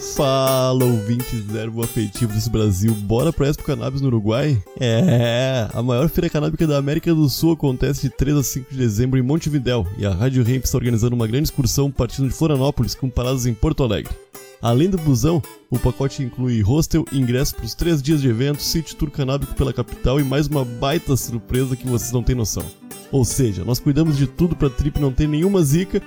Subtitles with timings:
[0.00, 2.94] Fala, ouvintes ervo afetivo desse Brasil.
[2.94, 4.60] Bora pra Expo Cannabis no Uruguai?
[4.80, 8.78] É, a maior feira canábica da América do Sul acontece de 3 a 5 de
[8.78, 12.94] dezembro em Montevidéu e a Rádio Ramp está organizando uma grande excursão partindo de Florianópolis
[12.94, 14.14] com paradas em Porto Alegre.
[14.62, 18.96] Além do busão, o pacote inclui hostel, ingresso para os 3 dias de evento, sítio
[18.96, 22.64] tour canábico pela capital e mais uma baita surpresa que vocês não têm noção.
[23.12, 26.00] Ou seja, nós cuidamos de tudo pra trip não ter nenhuma zica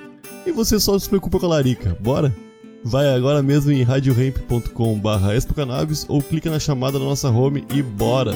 [0.48, 1.96] e você só se preocupa com a larica.
[2.02, 2.34] Bora?
[2.86, 5.30] Vai agora mesmo em radioramp.com barra
[6.10, 8.34] ou clica na chamada da nossa home e bora!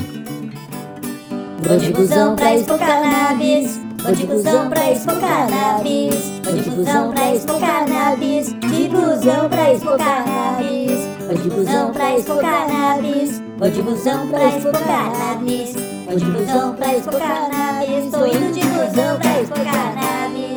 [1.59, 3.81] Vou de busão pra Expo Cannabis.
[4.02, 6.15] Vou de busão pra Expo Cannabis.
[6.43, 8.47] Vou de busão pra Expo Cannabis.
[8.53, 11.09] De busão pra Expo Cannabis.
[11.25, 13.43] Vou de busão pra Expo Cannabis.
[13.57, 15.75] Vou de busão pra Expo Cannabis.
[16.05, 18.11] Vou de busão pra Expo Cannabis.
[18.11, 20.56] Tô indo de busão pra Expo Cannabis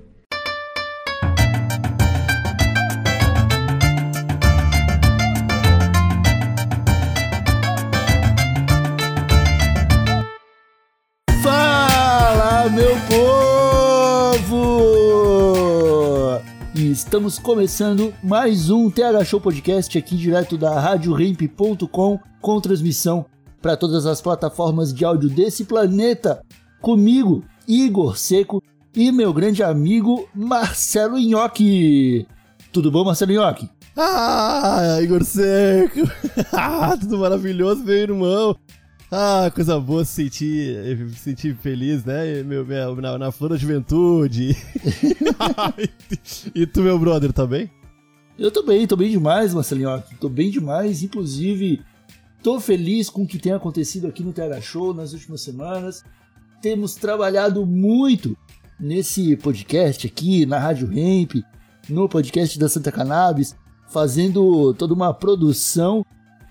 [17.11, 23.25] Estamos começando mais um TH Show Podcast aqui direto da RadioRamp.com com transmissão
[23.61, 26.41] para todas as plataformas de áudio desse planeta.
[26.79, 28.63] Comigo, Igor Seco
[28.95, 32.25] e meu grande amigo Marcelo Nhoque.
[32.71, 33.69] Tudo bom, Marcelo Nhoque?
[33.97, 36.09] Ah, Igor Seco!
[36.53, 38.55] Ah, tudo maravilhoso, meu irmão!
[39.13, 42.41] Ah, coisa boa se sentir, sentir feliz, né?
[42.43, 44.55] Meu, meu, na, na flor da juventude.
[46.55, 47.69] e tu, meu brother, tá bem?
[48.39, 50.01] Eu tô bem, tô bem demais, Marcelinho.
[50.17, 51.81] Tô bem demais, inclusive
[52.41, 56.05] tô feliz com o que tem acontecido aqui no TH Show nas últimas semanas.
[56.61, 58.37] Temos trabalhado muito
[58.79, 61.43] nesse podcast aqui, na Rádio Ramp,
[61.89, 63.57] no podcast da Santa Cannabis,
[63.89, 66.05] fazendo toda uma produção.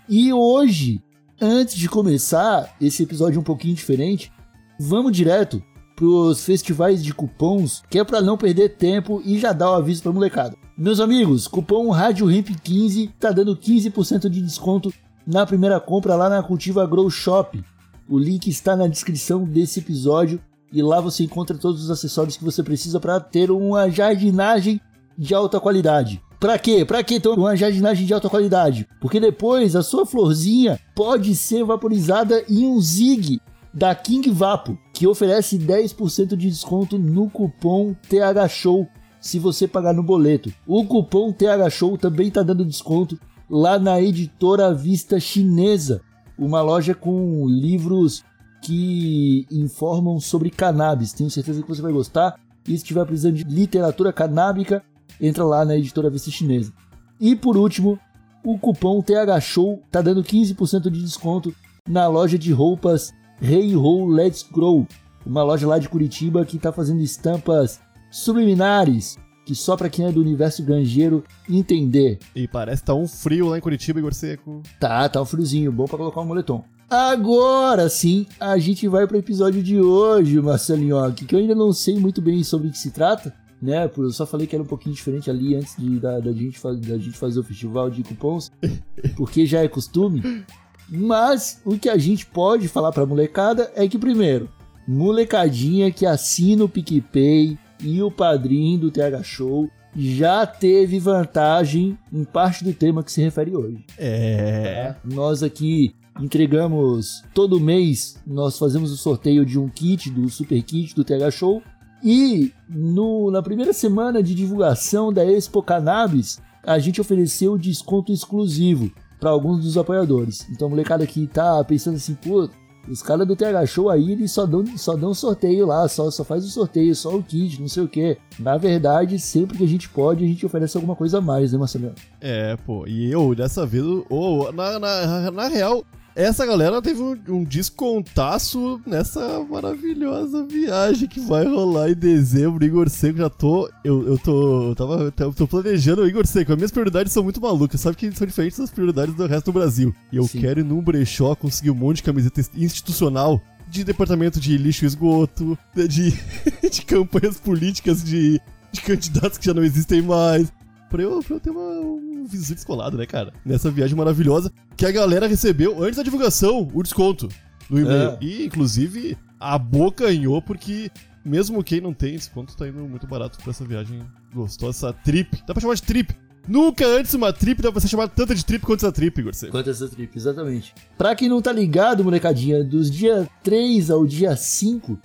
[0.06, 1.00] E hoje,
[1.40, 4.30] antes de começar esse episódio um pouquinho diferente,
[4.78, 5.62] vamos direto
[5.96, 10.02] pros festivais de cupons, que é para não perder tempo e já dar o aviso
[10.02, 10.56] pra molecada.
[10.76, 14.92] Meus amigos, cupom Rádio Ramp 15 tá dando 15% de desconto
[15.26, 17.62] na primeira compra lá na Cultiva Grow Shop.
[18.08, 20.40] O link está na descrição desse episódio
[20.72, 24.80] e lá você encontra todos os acessórios que você precisa para ter uma jardinagem
[25.18, 26.22] de alta qualidade.
[26.40, 26.86] Pra quê?
[26.86, 28.88] Pra que ter uma jardinagem de alta qualidade?
[28.98, 33.38] Porque depois a sua florzinha pode ser vaporizada em um zig
[33.74, 38.88] da King Vapo, que oferece 10% de desconto no cupom TH Show
[39.20, 40.50] se você pagar no boleto.
[40.66, 46.00] O cupom TH Show também tá dando desconto lá na editora Vista Chinesa,
[46.38, 48.24] uma loja com livros
[48.62, 51.12] que informam sobre cannabis.
[51.12, 52.40] Tenho certeza que você vai gostar.
[52.66, 54.82] E se estiver precisando de literatura canábica,
[55.20, 56.72] entra lá na editora Vista Chinesa.
[57.20, 57.98] E por último,
[58.44, 61.54] o cupom TH Show tá dando 15% de desconto
[61.88, 63.12] na loja de roupas
[63.42, 64.86] Hey Ho Let's Grow,
[65.24, 70.12] uma loja lá de Curitiba que tá fazendo estampas subliminares que só para quem é
[70.12, 72.20] do universo granjeiro entender.
[72.36, 74.62] E parece que tá um frio lá em Curitiba, Igor Seco.
[74.78, 76.62] Tá, tá um friozinho, bom para colocar um moletom.
[76.88, 81.98] Agora sim, a gente vai pro episódio de hoje, Marcelinho, que eu ainda não sei
[81.98, 83.90] muito bem sobre o que se trata, né?
[83.96, 86.98] Eu só falei que era um pouquinho diferente ali antes de, da, da, gente, da
[86.98, 88.50] gente fazer o festival de cupons,
[89.16, 90.44] porque já é costume.
[90.88, 94.48] Mas o que a gente pode falar pra molecada é que, primeiro,
[94.86, 102.24] molecadinha que assina o PicPay e o padrinho do TH Show já teve vantagem em
[102.24, 103.84] parte do tema que se refere hoje.
[103.98, 104.94] É.
[105.04, 110.94] Nós aqui entregamos todo mês, nós fazemos o sorteio de um kit do Super Kit
[110.94, 111.62] do TH Show.
[112.02, 118.90] E no, na primeira semana de divulgação da Expo Cannabis, a gente ofereceu desconto exclusivo
[119.18, 120.46] para alguns dos apoiadores.
[120.50, 122.48] Então, a molecada que tá pensando assim, pô,
[122.88, 126.24] os caras do TH Show aí, eles só dão, só dão sorteio lá, só, só
[126.24, 128.16] faz o sorteio, só o kit, não sei o que.
[128.38, 131.58] Na verdade, sempre que a gente pode, a gente oferece alguma coisa a mais, né,
[131.58, 131.92] Marcelo?
[132.20, 135.84] É, pô, e eu, dessa vez, oh, na, na, na real,
[136.14, 142.64] essa galera teve um, um descontaço nessa maravilhosa viagem que vai rolar em dezembro.
[142.64, 143.70] Igor Seco, já tô.
[143.84, 144.68] Eu, eu tô.
[144.68, 145.14] Eu tava.
[145.18, 146.52] Eu tô planejando o Igor Seco.
[146.52, 149.52] As minhas prioridades são muito malucas, sabe que são diferentes das prioridades do resto do
[149.52, 149.94] Brasil.
[150.12, 150.40] E eu Sim.
[150.40, 153.40] quero ir num brechó conseguir um monte de camiseta institucional.
[153.68, 156.12] De departamento de lixo e esgoto, de,
[156.68, 158.40] de campanhas políticas de,
[158.72, 160.52] de candidatos que já não existem mais.
[160.90, 163.32] Pra eu, pra eu ter uma, um visu descolado, né, cara?
[163.46, 167.28] Nessa viagem maravilhosa que a galera recebeu antes da divulgação o desconto
[167.70, 168.10] no e-mail.
[168.10, 168.18] É.
[168.20, 170.90] E, inclusive, a boca ganhou porque,
[171.24, 174.02] mesmo quem não tem desconto, tá indo muito barato pra essa viagem
[174.34, 175.40] gostosa, essa trip.
[175.46, 176.12] Dá pra chamar de trip.
[176.48, 179.34] Nunca antes uma trip dá pra ser chamada tanta de trip quanto essa trip, Igor
[179.34, 179.52] Seco.
[179.52, 180.74] Quanto essa trip, exatamente.
[180.98, 184.98] Pra quem não tá ligado, molecadinha, dos dia 3 ao dia 5,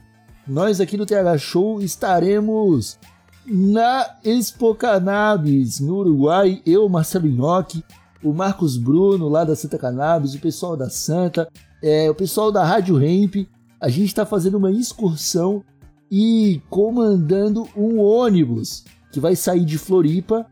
[0.48, 2.98] nós aqui no TH Show estaremos
[3.46, 6.62] na Expo Cannabis, no Uruguai.
[6.66, 7.84] Eu, Marcelo Nhoque,
[8.24, 11.48] o Marcos Bruno, lá da Santa Cannabis, o pessoal da Santa,
[11.82, 13.48] é, o pessoal da Rádio Hemp.
[13.80, 15.64] A gente tá fazendo uma excursão
[16.10, 20.46] e comandando um ônibus que vai sair de Floripa,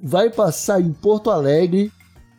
[0.00, 1.92] vai passar em Porto Alegre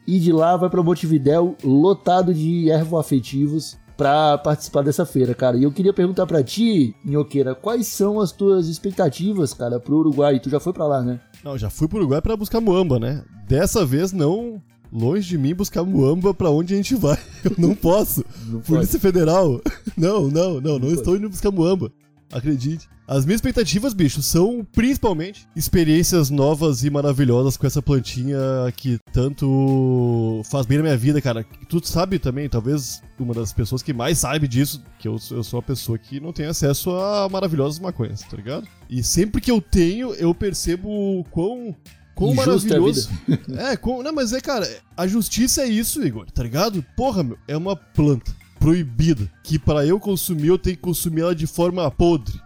[0.07, 5.57] e de lá vai pra Montevidéu lotado de ervoafetivos pra participar dessa feira, cara.
[5.57, 10.39] E eu queria perguntar pra ti, Nhoqueira, quais são as tuas expectativas, cara, pro Uruguai?
[10.39, 11.19] Tu já foi pra lá, né?
[11.43, 13.21] Não, já fui pro Uruguai pra buscar muamba, né?
[13.45, 17.17] Dessa vez não longe de mim buscar muamba pra onde a gente vai.
[17.43, 18.23] Eu não posso.
[18.45, 19.59] Não Polícia Federal.
[19.97, 20.93] Não, não, não, não, pode.
[20.93, 21.91] estou indo buscar muamba.
[22.31, 22.87] Acredite.
[23.07, 28.37] As minhas expectativas, bicho, são principalmente experiências novas e maravilhosas com essa plantinha
[28.77, 31.43] que tanto faz bem na minha vida, cara.
[31.67, 35.57] Tu sabe também, talvez uma das pessoas que mais sabe disso, que eu, eu sou
[35.57, 38.67] uma pessoa que não tem acesso a maravilhosas maconhas, tá ligado?
[38.87, 41.75] E sempre que eu tenho, eu percebo o quão,
[42.13, 43.09] quão Injusta é maravilhoso.
[43.57, 46.85] É, com, não, mas é, cara, a justiça é isso, Igor, tá ligado?
[46.95, 51.35] Porra, meu, é uma planta proibida, que pra eu consumir, eu tenho que consumir ela
[51.35, 52.39] de forma podre.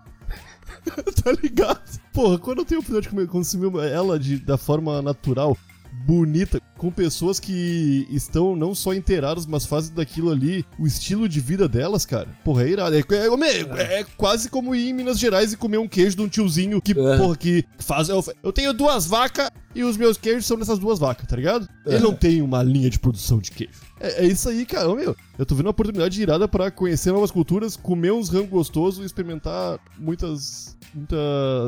[1.23, 1.81] tá ligado?
[2.13, 5.57] Porra, quando eu tenho a oportunidade de consumir ela de, da forma natural,
[6.05, 11.39] bonita, com pessoas que estão não só inteiradas, mas fazem daquilo ali o estilo de
[11.39, 12.27] vida delas, cara.
[12.43, 12.95] Porra, é irado.
[12.95, 16.21] É, é- é- é quase como ir em Minas Gerais e comer um queijo de
[16.21, 17.17] um tiozinho que, É.
[17.17, 18.09] porra, que faz.
[18.09, 21.67] Eu, eu tenho duas vacas e os meus queijos são dessas duas vacas, tá ligado?
[21.85, 21.99] Ele É.
[21.99, 23.79] não tem uma linha de produção de queijo.
[23.99, 24.93] É, é isso aí, cara.
[24.93, 25.15] Meu.
[25.39, 29.05] Eu tô vendo uma oportunidade irada pra conhecer novas culturas, comer uns rangos gostosos e
[29.05, 31.15] experimentar muitas, muita,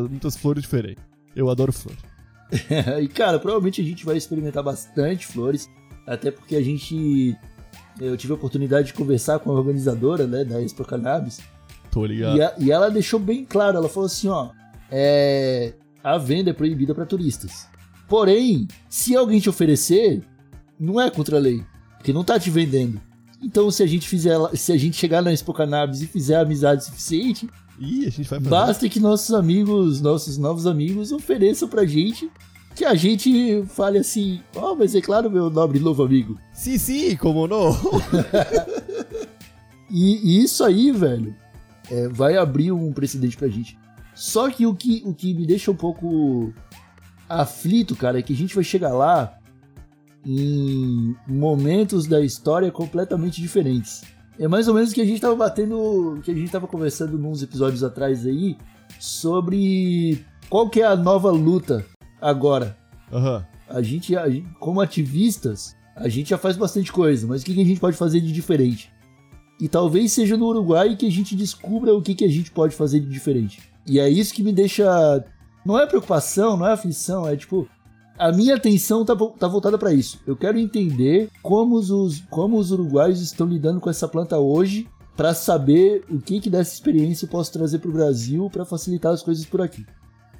[0.09, 1.03] muitas flores diferentes.
[1.35, 1.95] Eu adoro flor.
[3.01, 5.69] e cara, provavelmente a gente vai experimentar bastante flores,
[6.07, 7.35] até porque a gente.
[7.99, 11.39] Eu tive a oportunidade de conversar com a organizadora né, da Expo Cannabis
[11.89, 12.35] Tô ligado.
[12.37, 14.49] e, a- e ela deixou bem claro, ela falou assim, ó,
[14.91, 17.67] é, a venda é proibida para turistas.
[18.07, 20.21] Porém, se alguém te oferecer,
[20.77, 21.63] não é contra a lei,
[21.97, 23.01] porque não tá te vendendo.
[23.41, 26.83] Então, se a gente fizer, se a gente chegar na Expo Cannabis e fizer amizade
[26.83, 27.49] suficiente,
[27.79, 32.31] Ih, a gente vai basta que nossos amigos, nossos novos amigos ofereçam pra gente
[32.75, 36.37] que a gente fale assim, ó, mas é claro, meu nobre novo amigo.
[36.53, 37.71] Sim, sim, como não?
[39.89, 41.35] E, e isso aí, velho,
[41.89, 43.77] é, vai abrir um precedente pra gente.
[44.13, 46.53] Só que o que, o que me deixa um pouco
[47.29, 49.37] aflito, cara, é que a gente vai chegar lá
[50.25, 54.01] em momentos da história completamente diferentes.
[54.37, 57.17] É mais ou menos o que a gente tava batendo, que a gente tava conversando
[57.17, 58.57] nos episódios atrás aí,
[58.99, 61.85] sobre qual que é a nova luta
[62.21, 62.77] agora.
[63.11, 63.45] Aham.
[63.67, 67.53] A gente, a gente- como ativistas, a gente já faz bastante coisa, mas o que,
[67.53, 68.91] que a gente pode fazer de diferente?
[69.59, 72.75] E talvez seja no Uruguai que a gente descubra o que, que a gente pode
[72.75, 73.61] fazer de diferente.
[73.87, 75.23] E é isso que me deixa.
[75.65, 77.67] Não é preocupação, não é aflição, é tipo.
[78.17, 80.19] A minha atenção tá, tá voltada para isso.
[80.25, 85.33] Eu quero entender como os, como os uruguaios estão lidando com essa planta hoje, para
[85.33, 89.45] saber o que, que dessa experiência eu posso trazer pro Brasil para facilitar as coisas
[89.45, 89.85] por aqui.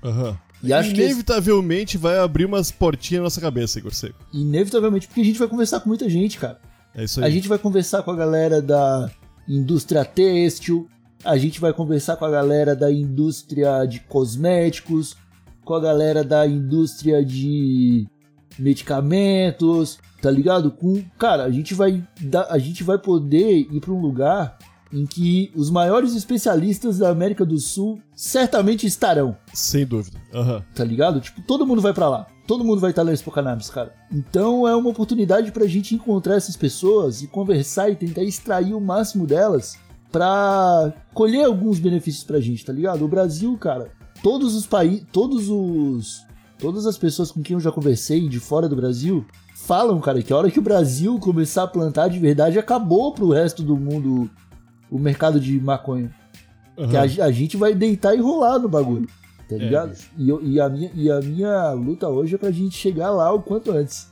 [0.04, 0.38] Aham.
[0.64, 4.18] E acho que esse- Inevitavelmente vai abrir umas portinhas na nossa cabeça, Igor Seco.
[4.34, 6.60] inevitavelmente, porque a gente vai conversar com muita gente, cara.
[6.94, 7.26] É isso aí.
[7.26, 9.10] A gente vai conversar com a galera da
[9.48, 10.88] indústria têxtil,
[11.24, 15.16] a gente vai conversar com a galera da indústria de cosméticos,
[15.66, 18.08] com a galera da indústria de
[18.58, 20.72] medicamentos, tá ligado?
[20.72, 22.02] Com, cara, a gente vai
[22.50, 24.58] a gente vai poder ir para um lugar
[24.94, 30.18] em que os maiores especialistas da América do Sul certamente estarão Sem dúvida.
[30.34, 30.64] Aham.
[30.74, 31.20] tá ligado?
[31.20, 32.28] Tipo, todo mundo vai pra lá.
[32.48, 33.92] Todo mundo vai estar na Expo Cannabis, cara.
[34.12, 38.80] Então é uma oportunidade pra gente encontrar essas pessoas e conversar e tentar extrair o
[38.80, 39.78] máximo delas
[40.12, 43.04] pra colher alguns benefícios pra gente, tá ligado?
[43.04, 43.92] O Brasil, cara,
[44.26, 46.26] todos os países, todos os
[46.58, 49.24] todas as pessoas com quem eu já conversei de fora do Brasil
[49.56, 53.30] falam, cara, que a hora que o Brasil começar a plantar de verdade, acabou pro
[53.30, 54.28] resto do mundo
[54.90, 56.12] o mercado de maconha.
[56.90, 59.08] Que a, a gente vai deitar e rolar no bagulho,
[59.50, 59.90] tá ligado?
[59.92, 60.10] bicho.
[60.18, 63.32] e, eu- e a minha, e a minha luta hoje é pra gente chegar lá
[63.32, 64.10] o quanto antes.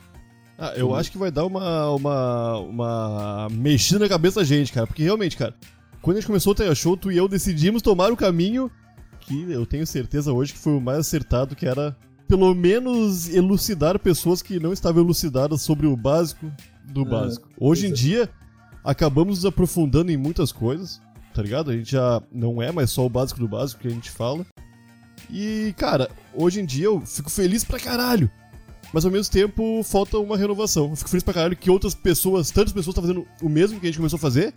[0.60, 4.86] Ah, eu acho que vai dar uma, uma, uma mexida na cabeça da gente, cara.
[4.88, 5.54] Porque realmente, cara,
[6.02, 8.70] quando a gente começou o Tega Show, tu e eu decidimos tomar o caminho
[9.26, 11.96] que eu tenho certeza hoje que foi o mais acertado, que era
[12.28, 16.52] pelo menos elucidar pessoas que não estavam elucidadas sobre o básico
[16.86, 17.50] do É, básico.
[17.60, 17.94] Hoje em é.
[17.94, 18.30] dia,
[18.84, 21.02] acabamos nos aprofundando em muitas coisas,
[21.34, 21.72] tá ligado?
[21.72, 24.46] A gente já não é mais só o básico do básico que a gente fala.
[25.30, 28.30] E, cara, hoje em dia eu fico feliz pra caralho.
[28.94, 30.90] Mas ao mesmo tempo falta uma renovação.
[30.90, 33.88] Eu fico feliz pra caralho que outras pessoas, tantas pessoas estão fazendo o mesmo que
[33.88, 34.54] a gente começou a fazer.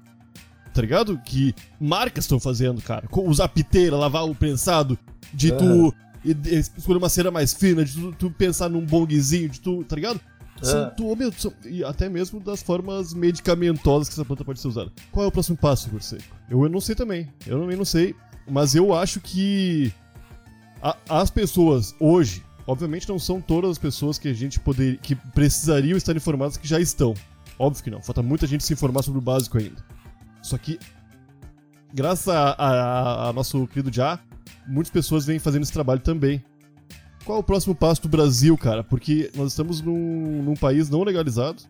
[0.76, 1.18] Tá ligado?
[1.24, 3.08] Que marcas estão fazendo, cara.
[3.10, 4.98] Usar piteira, lavar o prensado,
[5.32, 9.48] de tu e- e escolher uma cera mais fina, de tu, tu pensar num bongzinho,
[9.48, 10.20] de tu, tá ligado?
[10.60, 10.90] São, É.
[10.90, 14.68] tu- ô, meu, são- e até mesmo das formas medicamentosas que essa planta pode ser
[14.68, 14.92] usada.
[15.10, 16.22] Qual é o próximo passo, Seco?
[16.50, 17.26] Eu, eu não sei também.
[17.46, 18.14] Eu também não sei.
[18.46, 19.90] Mas eu acho que
[20.82, 25.14] a- as pessoas hoje, obviamente não são todas as pessoas que a gente poderia, que
[25.14, 27.14] precisariam estar informadas que já estão.
[27.58, 28.02] Óbvio que não.
[28.02, 29.82] Falta muita gente se informar sobre o básico ainda.
[30.42, 30.78] Só que,
[31.92, 34.18] graças a, a- a nosso querido Já,
[34.66, 36.42] muitas pessoas vêm fazendo esse trabalho também.
[37.24, 38.84] Qual é o próximo passo do Brasil, cara?
[38.84, 41.62] Porque nós estamos num, num país não legalizado,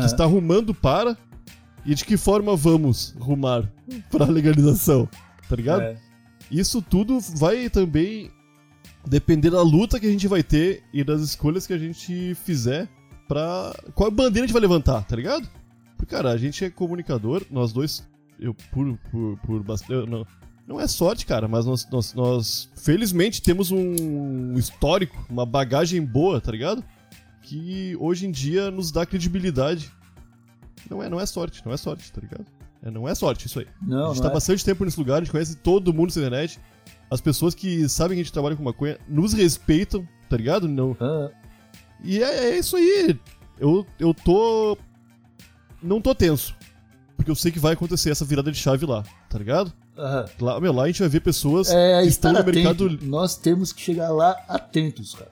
[0.00, 1.16] que está rumando para.
[1.84, 3.68] E de que forma vamos rumar
[4.10, 5.08] para legalização?
[5.48, 5.82] Tá ligado?
[5.82, 5.96] É.
[6.50, 8.30] Isso tudo vai também
[9.06, 12.88] depender da luta que a gente vai ter e das escolhas que a gente fizer
[13.26, 13.74] pra.
[13.94, 15.48] Qual bandeira a gente vai levantar, tá ligado?
[16.06, 18.98] Cara, a gente é comunicador, nós dois, eu por.
[19.10, 20.08] por, por bastante.
[20.08, 20.26] Não,
[20.66, 26.40] não é sorte, cara, mas nós, nós, nós felizmente temos um histórico, uma bagagem boa,
[26.40, 26.84] tá ligado?
[27.42, 29.92] Que hoje em dia nos dá credibilidade.
[30.88, 32.46] Não é, não é sorte, não é sorte, tá ligado?
[32.82, 33.66] É, não é sorte, isso aí.
[33.80, 34.34] Não, a gente não tá é.
[34.34, 36.60] bastante tempo nesse lugar, a gente conhece todo mundo na internet.
[37.10, 40.66] As pessoas que sabem que a gente trabalha com maconha nos respeitam, tá ligado?
[40.66, 40.96] Não.
[40.98, 41.30] Ah,
[42.02, 43.18] E é, é isso aí.
[43.58, 44.76] Eu, eu tô.
[45.82, 46.54] Não tô tenso.
[47.16, 49.72] Porque eu sei que vai acontecer essa virada de chave lá, tá ligado?
[49.96, 50.24] aham.
[50.40, 52.86] Lá, meu, lá a gente vai ver pessoas É, que estão estar no mercado.
[52.86, 53.04] atento.
[53.06, 55.30] Nós temos que chegar lá atentos, cara.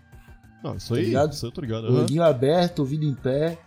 [0.62, 1.06] Não, isso Tá aí.
[1.06, 1.32] ligado?
[1.32, 1.86] Isso aí eu tô ligado.
[1.86, 2.02] aham.
[2.04, 3.58] Olhinho aberto, ouvido em pé.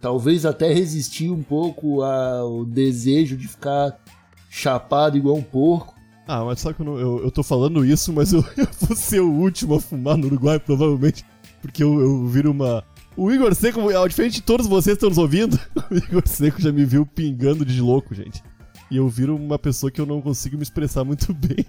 [0.00, 3.96] Talvez até resistir um pouco ao desejo de ficar
[4.50, 5.94] chapado igual um porco.
[6.26, 8.96] Ah, mas sabe que eu, não, eu, eu tô falando isso, mas eu, eu vou
[8.96, 11.24] ser o último a fumar no Uruguai, provavelmente.
[11.60, 12.82] Porque eu, eu viro uma.
[13.16, 15.58] O Igor Seco, ao diferente de todos vocês que estão nos ouvindo,
[15.90, 18.42] o Igor Seco já me viu pingando de louco, gente.
[18.90, 21.64] E eu viro uma pessoa que eu não consigo me expressar muito bem.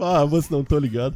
[0.00, 1.14] Ah, você não tô ligado.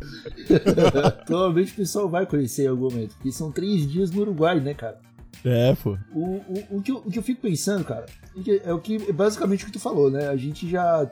[1.27, 3.15] Provavelmente o pessoal vai conhecer em algum momento.
[3.15, 5.01] Porque são três dias no Uruguai, né, cara?
[5.45, 5.99] É, pô.
[6.13, 8.07] O, o, o, que, eu, o que eu fico pensando, cara,
[8.47, 10.29] é é o que basicamente o que tu falou, né?
[10.29, 11.11] A gente já,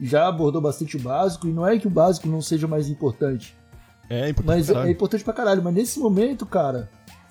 [0.00, 3.54] já abordou bastante o básico, e não é que o básico não seja mais importante.
[4.08, 4.56] É importante.
[4.56, 5.62] Mas pra é, é importante pra caralho.
[5.62, 6.88] Mas nesse momento, cara,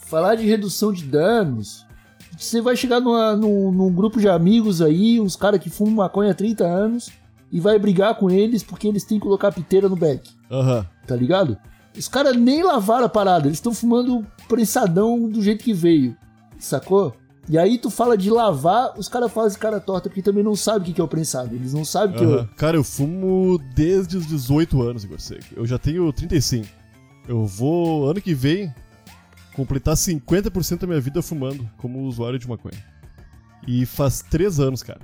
[0.10, 1.86] falar de redução de danos.
[2.38, 6.32] Você vai chegar numa- num, num grupo de amigos aí, uns caras que fumam maconha
[6.32, 7.10] há 30 anos,
[7.52, 10.86] e vai brigar com eles porque eles têm que colocar piteira no beck, Aham.
[11.08, 11.58] tá ligado?
[11.98, 16.16] Os caras nem lavaram a parada, eles estão fumando prensadão do jeito que veio,
[16.60, 17.16] sacou?
[17.50, 20.82] E aí tu fala de lavar, os caras fazem cara torta porque também não sabem
[20.82, 21.56] o que que é o prensado.
[21.56, 22.50] Eles não sabem que é o- Aham.
[22.58, 25.46] Cara, eu fumo desde os 18 anos, Igor Seco.
[25.56, 26.68] Eu já tenho 35.
[27.28, 28.74] Eu vou, ano que vem,
[29.58, 32.78] completar 50% da minha vida fumando como usuário de maconha.
[33.68, 35.02] E faz 3 anos, cara.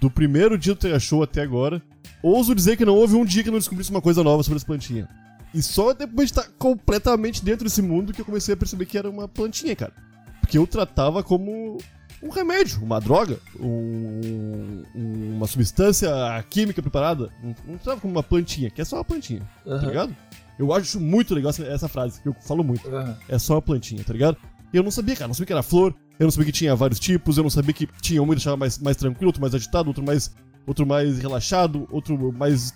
[0.00, 1.80] Do primeiro dia do Terra Show até agora,
[2.22, 4.56] ouso dizer que não houve um dia que eu não descobrisse uma coisa nova sobre
[4.56, 5.08] essa plantinha.
[5.54, 8.98] E só depois de estar completamente dentro desse mundo que eu comecei a perceber que
[8.98, 9.92] era uma plantinha, cara.
[10.40, 11.78] Porque eu tratava como
[12.22, 16.10] um remédio, uma droga, um- um- uma substância
[16.50, 17.30] química preparada.
[17.42, 19.86] Não, não tratava como uma plantinha, que é só uma plantinha, tá Aham.
[19.86, 20.16] ligado?
[20.58, 22.88] Eu acho muito legal essa, essa frase, que eu falo muito.
[22.88, 23.16] Aham.
[23.28, 24.36] É só uma plantinha, tá ligado?
[24.72, 26.74] E eu não sabia, cara, não sabia que era flor, eu não sabia que tinha
[26.74, 29.54] vários tipos, eu não sabia que tinha um que deixava mais, mais tranquilo, outro mais
[29.54, 30.34] agitado, outro mais,
[30.66, 32.72] outro mais relaxado, outro mais,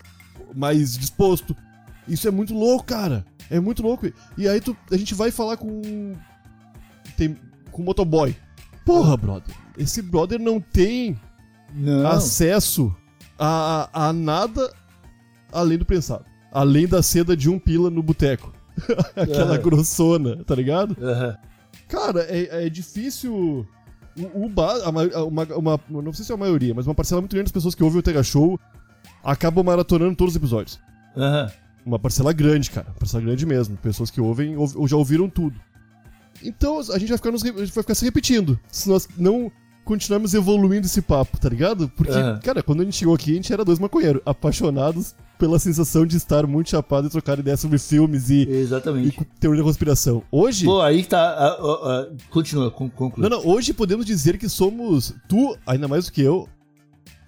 [0.54, 1.56] mais disposto.
[2.08, 3.24] Isso é muito louco, cara.
[3.50, 4.10] É muito louco.
[4.36, 6.14] E aí tu, a gente vai falar com.
[7.16, 7.36] Tem,
[7.70, 8.36] com o motoboy.
[8.84, 9.54] Porra, brother.
[9.76, 11.18] Esse brother não tem
[11.74, 12.06] Não.
[12.06, 12.94] acesso
[13.38, 14.72] a, a nada
[15.52, 16.24] além do prensado.
[16.52, 18.52] Além da seda de um pila no boteco.
[19.16, 19.58] Aquela É.
[19.58, 20.96] grossona, tá ligado?
[21.02, 21.36] Aham.
[21.88, 23.66] Cara, é, é difícil.
[24.34, 26.86] O, o ba- a ma- a- uma, uma- não sei se é a maioria, mas
[26.86, 28.58] uma parcela muito grande das pessoas que ouvem o Tega Show
[29.22, 30.78] acabam maratonando todos os episódios.
[31.16, 31.50] Aham.
[31.84, 32.88] Uma parcela grande, cara.
[32.98, 33.76] Parcela grande mesmo.
[33.76, 35.54] Pessoas que ouvem ou, ou já ouviram tudo.
[36.42, 38.58] Então a gente vai ficar, nos, re- a gente vai ficar se repetindo.
[38.70, 39.50] Se nós não
[39.86, 41.88] continuarmos evoluindo esse papo, tá ligado?
[41.96, 42.40] Porque, Aham.
[42.42, 46.16] cara, quando a gente chegou aqui, a gente era dois maconheiros, apaixonados pela sensação de
[46.16, 49.12] estar muito chapado e trocar ideias sobre filmes e, e Exatamente.
[49.16, 50.22] co- teoria da conspiração.
[50.30, 50.64] Hoje.
[50.66, 51.20] Pô, aí que tá.
[51.20, 53.28] a- a- a- continua, con- conclui.
[53.28, 56.48] Não, não, hoje podemos dizer que somos, tu, ainda mais do que eu,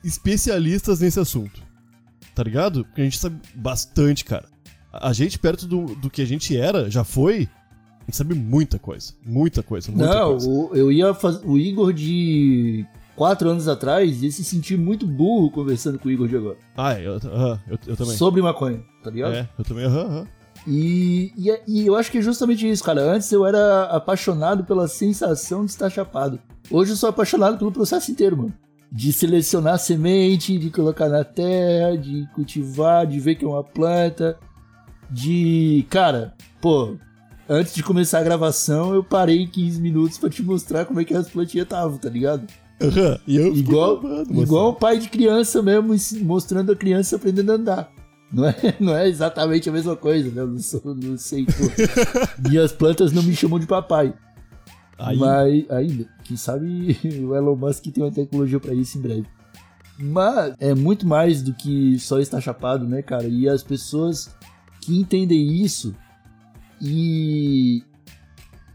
[0.04, 1.62] especialistas nesse assunto.
[2.34, 2.84] Tá ligado?
[2.84, 4.46] Porque a gente sabe bastante, cara.
[4.92, 7.48] A gente, perto do, do que a gente era, já foi,
[8.08, 9.12] gente sabe muita coisa.
[9.24, 10.48] Muita coisa, muita Não, coisa.
[10.48, 11.46] o, eu ia fazer.
[11.46, 12.84] O Igor de
[13.14, 16.56] quatro anos atrás ia se sentir muito burro conversando com o Igor de agora.
[16.76, 18.16] Ah, eu, aham, eu, eu também.
[18.16, 19.34] Sobre maconha, tá ligado?
[19.34, 20.26] É, eu também, aham, aham.
[20.66, 23.00] E, e, é- e eu acho que é justamente isso, cara.
[23.00, 26.38] Antes eu era apaixonado pela sensação de estar chapado.
[26.70, 28.52] Hoje eu sou apaixonado pelo processo inteiro, mano.
[28.90, 33.62] De selecionar a semente, de colocar na terra, de cultivar, de ver que é uma
[33.62, 34.38] planta.
[35.10, 35.86] De.
[35.88, 36.96] Cara, pô,
[37.48, 41.14] antes de começar a gravação eu parei 15 minutos pra te mostrar como é que
[41.14, 42.46] as plantinhas estavam, tá ligado?
[42.80, 47.50] Aham, E eu Igual, babando, igual um pai de criança mesmo, mostrando a criança aprendendo
[47.50, 47.92] a andar.
[48.32, 50.42] Não é, não é exatamente a mesma coisa, né?
[50.42, 52.48] Eu não, sou, não sei, pô.
[52.48, 54.14] Minhas plantas não me chamam de papai.
[54.98, 59.26] Aí, Mas ainda, quem sabe o Elon Musk tem uma tecnologia pra isso em breve.
[59.98, 63.26] Mas é muito mais do que só estar chapado, né, cara?
[63.26, 64.30] E as pessoas
[64.80, 65.94] que entendem isso
[66.80, 67.82] e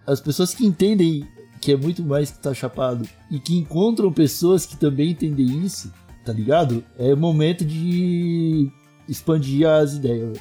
[0.06, 1.28] as pessoas que entendem
[1.62, 5.94] que é muito mais que estar chapado e que encontram pessoas que também entendem isso,
[6.26, 6.84] tá ligado?
[7.00, 8.70] É momento de
[9.08, 10.38] expandir as ideias.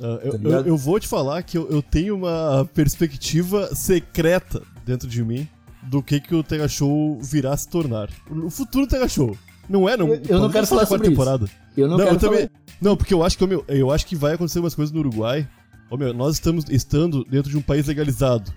[0.00, 4.62] ah, eu, tá eu, eu vou te falar que eu, eu tenho uma perspectiva secreta
[4.84, 5.46] dentro de mim
[5.82, 8.08] do que, que o Tega Show virá se tornar.
[8.30, 9.36] O futuro Tega Show.
[9.68, 10.08] Não é, não.
[10.08, 11.10] Eu- eu não quero falar sobre isso.
[11.16, 11.46] temporada.
[11.76, 12.38] Eu não, Não, quero eu também.
[12.46, 12.50] falar-
[12.80, 15.46] Não, porque eu acho que, meu, eu acho que vai acontecer umas coisas no Uruguai.
[15.90, 18.52] Ô, meu, nós estamos estando dentro de um país legalizado,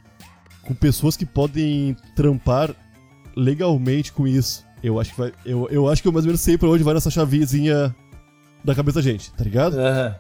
[0.64, 2.74] com pessoas que podem trampar
[3.36, 4.66] legalmente com isso.
[4.84, 5.32] Eu acho que vai.
[5.46, 7.96] Eu, eu acho que eu mais ou menos sei pra onde vai nessa chavezinha
[8.64, 9.78] da cabeça da gente, tá ligado?
[9.80, 10.16] Aham.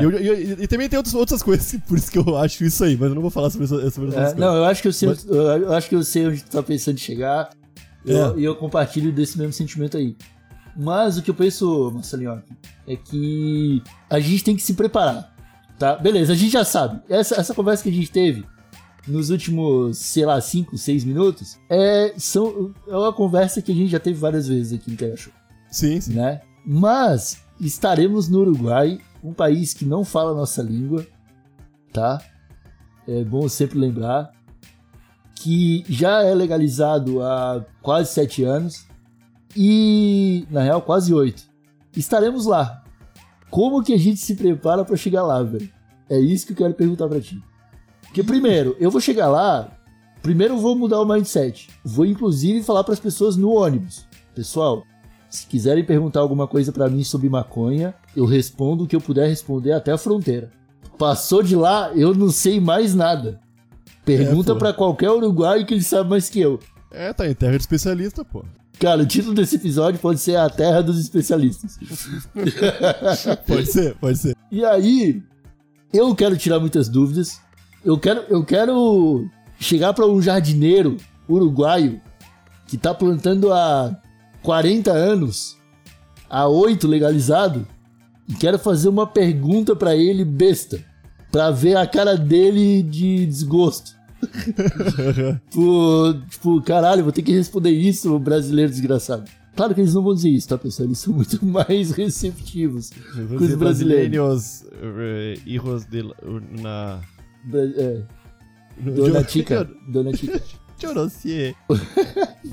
[0.00, 2.96] E, eu- e- também tem outras, outras coisas, por isso que eu acho isso aí,
[2.96, 4.34] mas eu não vou falar sobre, essa, sobre essas É, coisas.
[4.38, 6.62] não, eu acho que eu sei, Mas- eu, acho que eu sei onde tu tá
[6.62, 7.50] pensando em chegar.
[8.04, 8.14] E É.
[8.14, 10.16] eu, e eu compartilho desse mesmo sentimento aí.
[10.76, 12.42] Mas o que eu penso, Marcelinho,
[12.86, 15.34] é que a gente tem que se preparar.
[15.78, 15.96] Tá?
[15.96, 17.00] Beleza, a gente já sabe.
[17.08, 18.44] Essa, essa conversa que a gente teve
[19.06, 23.90] nos últimos, sei lá, 5, 6 minutos, é, são, é uma conversa que a gente
[23.90, 25.32] já teve várias vezes aqui no Show
[25.70, 26.14] Sim, sim.
[26.14, 26.42] né?
[26.66, 31.06] Mas estaremos no Uruguai, um país que não fala a nossa língua,
[31.92, 32.20] tá?
[33.06, 34.30] É bom sempre lembrar
[35.34, 38.86] que já é legalizado há quase sete anos
[39.56, 41.44] e, na real, quase oito.
[41.96, 42.82] Estaremos lá.
[43.50, 45.68] Como que a gente se prepara pra chegar lá, velho?
[46.08, 47.40] É isso que eu quero perguntar pra ti.
[48.02, 49.70] Porque primeiro, eu vou chegar lá,
[50.22, 51.68] primeiro eu vou mudar o mindset.
[51.84, 54.06] Vou inclusive falar pras pessoas no ônibus.
[54.34, 54.82] Pessoal,
[55.28, 59.28] se quiserem perguntar alguma coisa pra mim sobre maconha, eu respondo o que eu puder
[59.28, 60.50] responder até a fronteira.
[60.96, 63.40] Passou de lá, eu não sei mais nada.
[64.04, 64.58] Pergunta É, pô.
[64.58, 66.58] pra qualquer uruguaio que ele sabe mais que eu.
[66.90, 68.44] É, tá em terra de especialista, pô.
[68.78, 71.78] Cara, o título desse episódio pode ser A Terra dos Especialistas.
[73.46, 74.36] Pode ser, pode ser.
[74.52, 75.20] E aí,
[75.92, 77.40] eu quero tirar muitas dúvidas.
[77.84, 80.96] Eu quero, eu quero chegar pra um jardineiro
[81.28, 82.00] uruguaio
[82.68, 83.96] que tá plantando há
[84.42, 85.56] 40 anos,
[86.30, 87.66] há 8 legalizado,
[88.28, 90.78] e quero fazer uma pergunta pra ele besta,
[91.32, 93.97] pra ver a cara dele de desgosto.
[95.50, 99.24] tipo, tipo, caralho, vou ter que responder isso, brasileiro desgraçado.
[99.56, 100.86] Claro que eles não vão dizer isso, tá, pessoal?
[100.88, 103.56] Eles são muito mais receptivos com os brasileiros.
[103.58, 106.14] brasileiros, eh, hijos de la-
[106.60, 107.00] na...
[107.52, 108.02] É,
[108.80, 109.68] Dona Tica.
[109.88, 110.40] Dona Tica.
[110.80, 111.56] Eu não sei,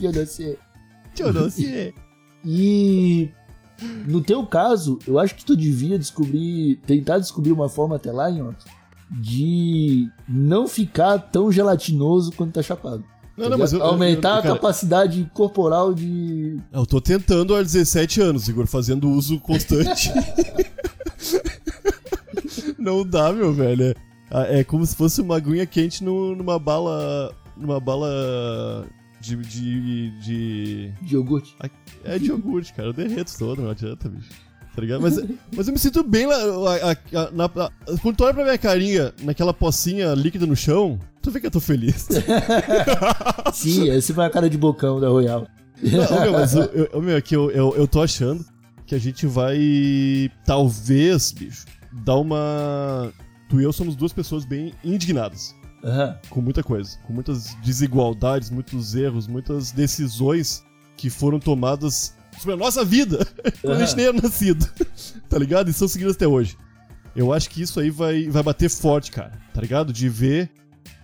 [0.02, 0.58] Eu não sei.
[1.20, 1.94] eu não sei.
[2.44, 3.30] E
[4.08, 8.32] no teu caso, eu acho que tu devia descobrir, tentar descobrir uma forma até lá,
[8.32, 8.66] Nhoque,
[9.10, 13.04] de não ficar tão gelatinoso quando tá chapado.
[13.38, 16.58] Não, não, mas eu, Aumentar eu, a cara, capacidade corporal de.
[16.72, 20.10] eu tô tentando há 17 anos, Igor, fazendo uso constante.
[22.80, 23.94] não dá, meu velho.
[24.32, 27.34] É, é como se fosse uma aguinha quente no- numa bala.
[27.58, 28.88] numa bala.
[29.20, 29.36] de.
[29.36, 30.12] de.
[30.20, 31.56] de de iogurte.
[32.06, 32.88] é de iogurte, cara.
[32.90, 34.30] Eu derreto todo, não adianta, bicho.
[34.76, 35.02] Tá ligado?
[35.02, 35.18] Mas,
[35.56, 36.36] mas eu me sinto bem lá.
[36.36, 41.00] a- a- na- a- quando tu olha pra minha carinha naquela pocinha líquida no chão,
[41.22, 42.08] tu vê que eu tô feliz.
[43.54, 45.48] Sim, essa foi a cara de bocão da Royal.
[45.82, 48.46] Não, meu, mas eu, eu, meu, aqui eu, eu, eu tô achando
[48.86, 49.58] que a gente vai,
[50.46, 51.66] talvez, bicho,
[52.04, 53.12] dá uma.
[53.50, 56.18] Tu e eu somos duas pessoas bem indignadas Aham.
[56.30, 60.64] com muita coisa, com muitas desigualdades, muitos erros, muitas decisões
[60.98, 63.26] que foram tomadas sobre a nossa vida
[63.62, 64.70] quando a gente nem era nascido,
[65.30, 65.70] tá ligado?
[65.70, 66.58] E são seguidas até hoje.
[67.16, 69.94] Eu acho que isso aí vai, vai bater forte, cara, tá ligado?
[69.94, 70.52] De ver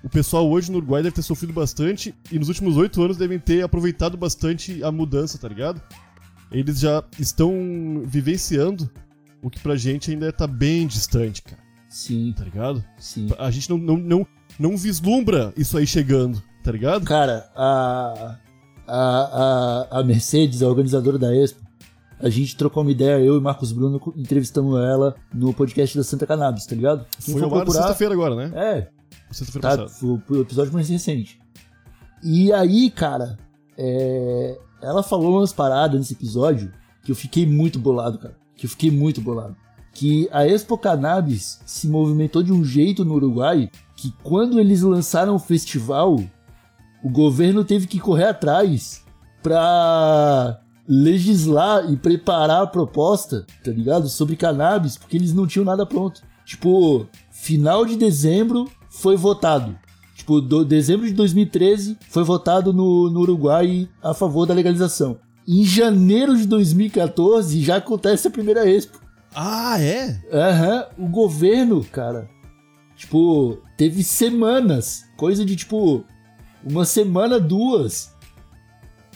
[0.04, 3.40] o pessoal hoje no Uruguai deve ter sofrido bastante e nos últimos oito anos devem
[3.40, 5.82] ter aproveitado bastante a mudança, tá ligado?
[6.52, 8.90] Eles já estão vivenciando
[9.42, 12.84] o que pra gente ainda tá bem distante, cara, Sim, tá ligado?
[12.98, 13.30] sim.
[13.38, 14.28] A gente não, não, não,
[14.60, 17.06] não vislumbra isso aí chegando, tá ligado?
[17.06, 18.38] Cara, a,
[18.94, 21.62] a, a, a Mercedes, a organizadora da Expo,
[22.20, 26.28] a gente trocou uma ideia, eu e Marcos Bruno, entrevistando ela no podcast da Santa
[26.28, 27.06] Cannabis, tá ligado?
[27.24, 28.52] Quem Foi procurar- sexta-feira agora, né?
[28.54, 28.88] É,
[29.32, 29.90] Sexta-feira tá, passada.
[30.28, 31.40] foi o episódio mais recente.
[32.24, 33.38] E aí, cara,
[33.78, 36.72] é, ela falou umas paradas nesse episódio
[37.04, 38.36] que eu fiquei muito bolado, cara.
[38.56, 39.56] Que eu fiquei muito bolado.
[39.94, 45.36] Que a Expo Cannabis se movimentou de um jeito no Uruguai que quando eles lançaram
[45.36, 46.20] o festival,
[47.04, 49.04] o governo teve que correr atrás
[49.42, 54.10] pra legislar e preparar a proposta, tá ligado?
[54.10, 56.22] Sobre cannabis, porque eles não tinham nada pronto.
[56.46, 59.78] Tipo, final de dezembro foi votado.
[60.16, 65.18] Tipo, do, dezembro de 2013 foi votado no, no Uruguai a favor da legalização.
[65.48, 69.00] Em janeiro de 2014 já acontece a primeira expo.
[69.34, 70.22] Ah, é?
[70.32, 72.30] Aham, o governo, cara,
[72.98, 76.04] tipo, teve semanas, coisa de tipo,
[76.64, 78.14] uma semana, duas,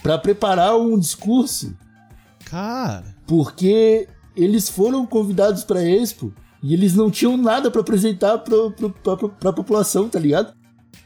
[0.01, 1.75] pra preparar um discurso,
[2.45, 3.03] Cara.
[3.27, 8.89] porque eles foram convidados pra Expo e eles não tinham nada pra apresentar pro, pro,
[8.91, 10.53] pra, pra população, tá ligado?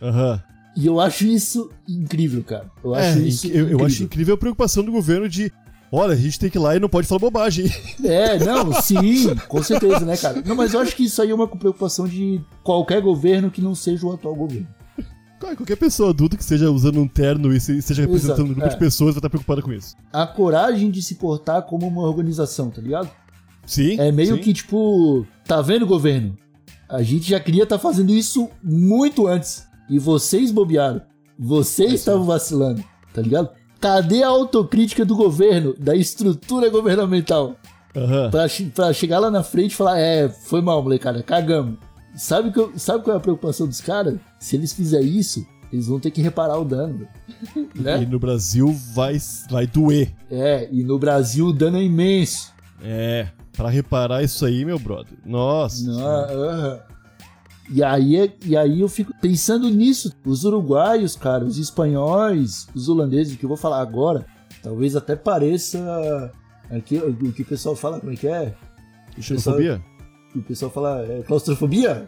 [0.01, 0.41] Aham.
[0.75, 2.69] E eu acho isso incrível, cara.
[2.83, 3.85] Eu É, acho isso eu, eu incrível.
[3.85, 5.51] acho incrível a preocupação do governo de.
[5.91, 7.65] Olha, a gente tem que ir lá e não pode falar bobagem.
[8.05, 10.41] É, não, sim, com certeza, né, cara?
[10.45, 13.73] Não, mas eu acho que isso aí é uma preocupação de qualquer governo que não
[13.75, 14.67] seja o atual governo.
[15.39, 18.67] Cara, Qualquer pessoa adulta que esteja usando um terno e esteja representando um Exato, grupo
[18.67, 18.69] é.
[18.69, 19.95] de pessoas vai estar preocupada com isso.
[20.11, 23.09] A coragem de se portar como uma organização, tá ligado?
[23.65, 23.99] Sim.
[23.99, 24.41] É meio sim.
[24.41, 26.35] que tipo, tá vendo, governo?
[26.89, 29.67] A gente já queria estar fazendo isso muito antes.
[29.89, 31.01] E vocês bobearam.
[31.37, 33.49] Vocês estavam vacilando, tá ligado?
[33.79, 37.55] Cadê a autocrítica do governo, da estrutura governamental?
[37.95, 38.29] Aham.
[38.29, 41.77] Pra, pra chegar lá na frente e falar, é, foi mal, molecada, cagamos.
[42.15, 44.17] Sabe, que eu- sabe qual é a preocupação dos caras?
[44.39, 47.07] Se eles fizerem isso, eles vão ter que reparar o dano.
[47.75, 47.97] E né?
[47.99, 49.17] no Brasil vai,
[49.49, 50.11] vai doer.
[50.29, 52.51] É, e no Brasil o dano é imenso.
[52.81, 53.27] É.
[53.53, 55.17] Pra reparar isso aí, meu brother.
[55.25, 55.83] Nossa.
[55.83, 56.79] Não, aham.
[57.71, 60.11] E aí, é- e aí eu fico pensando nisso.
[60.25, 64.25] Os uruguaios, cara, os espanhóis, os holandeses, o que eu vou falar agora,
[64.63, 66.31] talvez até pareça
[66.71, 68.53] aqui, o que o pessoal fala, como é que é?
[69.19, 69.81] Xenofobia?
[70.35, 72.05] O pessoal fala é, claustrofobia?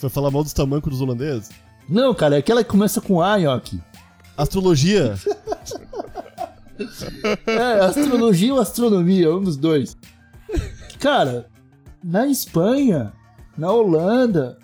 [0.00, 1.50] Vai falar mal dos tamancos dos holandeses?
[1.88, 3.80] Não, cara, é aquela que começa com A, Nhoque.
[4.36, 5.14] Astrologia?
[7.46, 9.96] É, astrologia ou astronomia, um dos dois.
[10.98, 11.48] Cara,
[12.02, 13.12] na Espanha,
[13.56, 14.58] na Holanda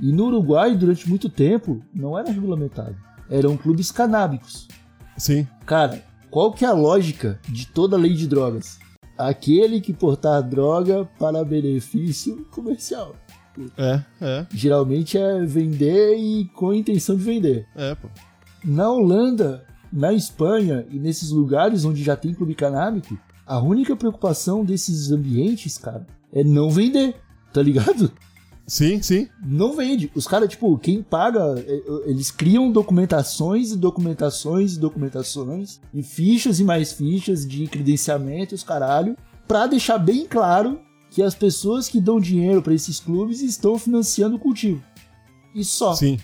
[0.00, 2.96] e no Uruguai, durante muito tempo, não era regulamentado.
[3.28, 4.68] Eram clubes canábicos.
[5.16, 5.46] Sim.
[5.64, 8.78] Cara, qual que é a lógica de toda lei de drogas?
[9.16, 13.14] Aquele que portar droga para benefício comercial.
[13.78, 17.66] É, é, Geralmente é vender e com a intenção de vender.
[17.74, 18.08] é, pô.
[18.64, 24.64] Na Holanda, na Espanha e nesses lugares onde já tem clube canábico, a única preocupação
[24.64, 27.14] desses ambientes, cara, é não vender,
[27.52, 28.10] tá ligado?
[28.66, 29.28] Sim, sim.
[29.44, 30.10] Não vende.
[30.14, 36.58] Os caras, tipo, quem paga, é, eles criam documentações e documentações e documentações e fichas
[36.58, 42.00] e mais fichas de credenciamento os caralho, pra deixar bem claro que as pessoas que
[42.00, 44.82] dão dinheiro pra esses clubes estão financiando o cultivo.
[45.54, 46.18] E só, Sim.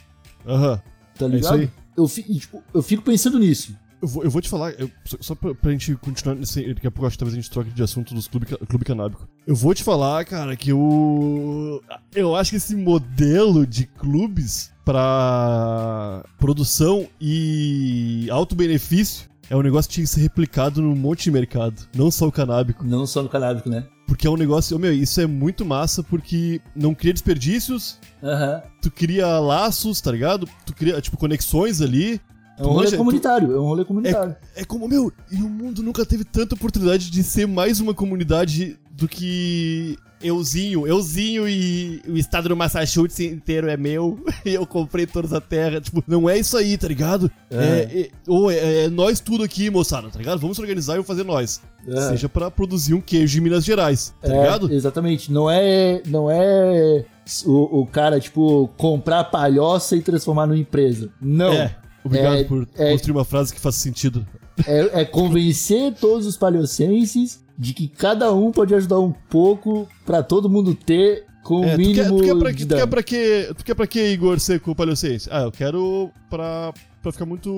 [0.47, 0.81] Aham.
[1.17, 1.61] tá é isso ligado?
[1.61, 1.71] aí.
[1.97, 3.75] eu, fi- e, tipo, eu fico pensando nisso.
[4.03, 6.75] Eu vou, eu vou te falar, eu- só, só pra, pra gente continuar nesse.
[6.75, 8.85] Daqui a pouco acho que talvez a gente troque de assunto dos clube, ca- clube
[8.85, 9.29] canábico.
[9.47, 11.81] Eu vou te falar, cara, que eu.
[12.15, 19.89] Eu acho que esse modelo de clubes pra produção e alto benefício é um negócio
[19.89, 21.83] que tinha que ser replicado num monte de mercado.
[21.95, 22.85] Não só o canábico.
[22.85, 23.87] Não só no canábico, né?
[24.07, 24.79] Porque é um negócio.
[24.79, 28.63] Meu, isso é muito massa porque não cria desperdícios, Aham.
[28.81, 30.49] tu cria laços, tá ligado?
[30.67, 32.21] Tu cria, tipo, conexões ali.
[32.63, 34.37] É um rolê manja- comunitário, é um rolê comunitário.
[34.57, 38.79] É como, meu, e o mundo nunca teve tanta oportunidade de ser mais uma comunidade
[38.93, 45.05] do que euzinho, euzinho e o estado do Massachusetts inteiro é meu e eu comprei
[45.07, 45.81] toda a terra.
[45.81, 47.29] Tipo, não é isso aí, tá ligado?
[47.51, 47.57] É,
[48.03, 50.39] é, ou é, é nós tudo aqui, moçada, tá ligado?
[50.39, 51.61] Vamos se organizar e vamos fazer nós.
[51.89, 52.01] É.
[52.11, 54.73] Seja pra produzir um queijo de Minas Gerais, tá É, ligado?
[54.73, 55.33] Exatamente.
[55.33, 57.05] Não é, não é
[57.45, 61.11] o, o cara, tipo, comprar palhoça e transformar numa empresa.
[61.21, 61.53] Não.
[61.53, 61.77] É.
[62.05, 64.27] Obrigado É, por é- construir uma frase que faça sentido.
[64.67, 70.23] É, é convencer todos os palhocenses de que cada um pode ajudar um pouco pra
[70.23, 72.87] todo mundo ter com o É, tu, quer, mínimo tu, quer pra, que- tu quer
[72.87, 75.29] pra que, tu quer pra que, Igor, ser com o Paliocense?
[75.31, 77.51] Ah, eu quero pra, pra ficar muito...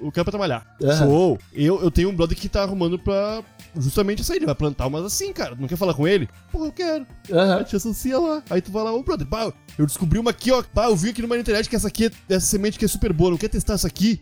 [0.00, 0.76] Eu quero pra trabalhar.
[0.82, 0.96] Aham.
[0.98, 1.38] Show!
[1.52, 3.42] Eu, eu tenho um brother que tá arrumando pra
[3.76, 4.38] justamente isso aí.
[4.38, 5.56] Ele vai plantar umas assim, cara.
[5.58, 6.28] Não quer falar com ele?
[6.50, 7.06] Porra, eu quero.
[7.30, 7.64] Aí Aham.
[7.64, 8.42] te associa lá.
[8.50, 10.62] Aí tu vai lá, ô brother, pá, eu descobri uma aqui, ó.
[10.62, 13.12] Pá, eu vi aqui numa internet que essa aqui, é- essa semente aqui é super
[13.12, 13.30] boa.
[13.30, 14.20] Não quer testar essa aqui?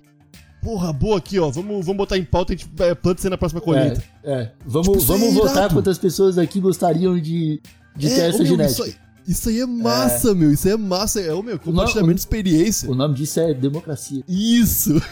[0.63, 1.51] Porra, boa aqui, ó.
[1.51, 4.03] Vamos, vamos botar em pauta e a gente é, planta isso aí na próxima colheita.
[4.23, 4.53] É, é.
[4.65, 7.61] Vamos, Tipo, aí vamos é votar quantas pessoas aqui gostariam de,
[7.97, 8.73] de ter É, essa ô, meu, genética.
[8.73, 8.95] Isso aí,
[9.27, 10.53] isso aí é massa, meu.
[10.53, 11.21] Isso aí é massa.
[11.21, 12.91] É o meu compartilhamento de experiência.
[12.91, 14.23] O nome disso é democracia.
[14.29, 14.95] Isso!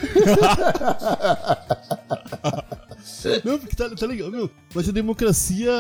[3.45, 4.51] Não, porque tá, tá legal, meu.
[4.73, 5.71] Vai ser democracia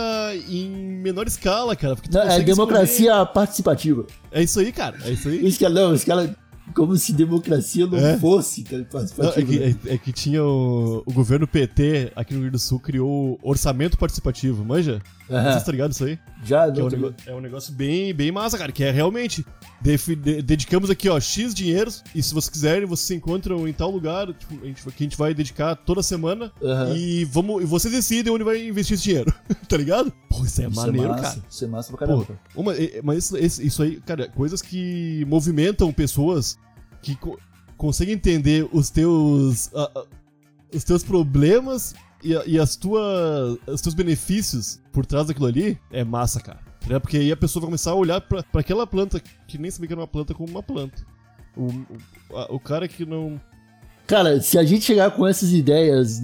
[0.49, 0.69] em
[1.03, 1.95] menor escala, cara.
[1.95, 4.01] Porque Não, é democracia participativa.
[4.03, 4.19] escolher.
[4.33, 4.97] É isso aí, cara.
[5.05, 5.47] É isso aí.
[5.47, 6.35] Isso que é, não, isso que ela.
[6.75, 8.19] Como se democracia não É.
[8.19, 9.47] fosse cara, Não, é, participativa.
[9.47, 9.75] que, né?
[9.87, 13.38] é- é que tinha o, o governo PT aqui no Rio Grande do Sul criou
[13.43, 15.01] orçamento participativo, manja?
[15.31, 15.53] Aham.
[15.53, 16.19] Vocês tá ligado isso aí?
[16.45, 18.73] Já, Que é, um nego- é um negócio bem, bem massa, cara.
[18.73, 19.45] Que é realmente.
[19.83, 22.03] de- dedicamos aqui, ó, X dinheiros.
[22.14, 24.27] E se vocês quiserem, vocês se encontram em tal lugar.
[24.35, 26.51] Tipo, a gente, que a gente vai dedicar toda semana.
[26.62, 26.95] Aham.
[26.97, 27.62] E vamos.
[27.62, 29.33] E vocês decidem onde vai investir esse dinheiro.
[29.69, 30.12] tá ligado?
[30.29, 31.43] Pô, isso é Isso maneiro, é massa, cara.
[31.51, 32.25] Isso é massa pra caramba.
[32.55, 36.59] Pô, uma- é- mas isso, isso aí, cara, coisas que movimentam pessoas
[37.03, 37.38] que co-
[37.77, 39.73] conseguem entender os teus.
[39.75, 40.05] a- a-
[40.75, 43.59] os teus problemas e, e as tuas.
[43.66, 46.61] os teus benefícios por trás daquilo ali é massa, cara.
[46.78, 47.00] Entendeu?
[47.00, 49.92] Porque aí a pessoa vai começar a olhar pra aquela planta que nem sabia que
[49.92, 51.02] era uma planta como uma planta.
[51.57, 53.40] O, o, a- o cara que não.
[54.07, 56.22] Cara, se a gente chegar com essas ideias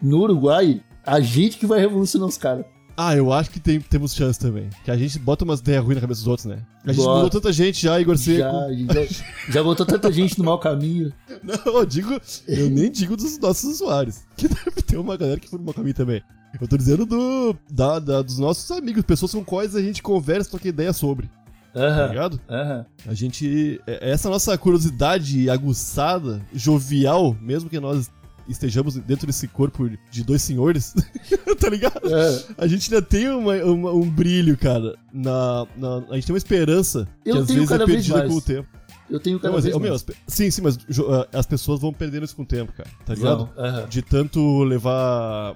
[0.00, 2.64] no Uruguai, a gente que vai revolucionar os caras.
[2.96, 4.70] Ah, eu acho que tem- temos chance também.
[4.84, 6.58] Que a gente bota umas ideias ruins na cabeça dos outros, né?
[6.84, 7.14] A gente Bota.
[7.16, 8.38] mudou tanta gente já, Igor Seco.
[8.38, 11.12] Já, já, já botou tanta gente no mau caminho.
[11.42, 14.20] Não, eu digo, eu nem digo dos nossos usuários.
[14.36, 16.22] Que deve ter uma galera que for no meu caminho também.
[16.60, 20.48] Eu tô dizendo do, da, da- dos nossos amigos, pessoas com quais a gente conversa,
[20.50, 21.28] troca ideia sobre,
[21.74, 22.40] tá Aham, ligado?
[22.48, 22.86] aham.
[23.06, 23.78] A gente.
[23.86, 28.10] é- Essa nossa curiosidade aguçada, jovial, mesmo que nós
[28.48, 30.94] estejamos dentro desse corpo de dois senhores,
[31.60, 32.00] tá ligado?
[32.12, 32.44] É.
[32.58, 34.96] A gente ainda tem uma- uma- um brilho, cara.
[35.12, 38.18] Na, na- a gente tem uma esperança Eu que às tenho vezes é vez perdida
[38.18, 38.30] mais.
[38.30, 38.68] com o tempo.
[39.08, 40.76] Eu tenho Não, cada mas, vez ô, meu, as sim, sim, mas
[41.08, 42.88] ah, as pessoas vão perdendo isso com o tempo, cara.
[43.04, 43.48] Tá ligado?
[43.56, 43.86] Aham.
[43.88, 45.54] De tanto levar